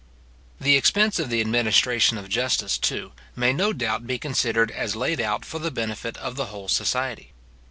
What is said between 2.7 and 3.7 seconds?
too, may